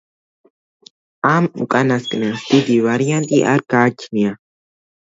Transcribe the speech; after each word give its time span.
ამ 1.33 1.51
უკანასკნელს 1.67 2.49
დიდი 2.57 2.81
ვარიანტი 2.89 3.45
არ 3.55 3.67
გააჩნია. 3.79 4.39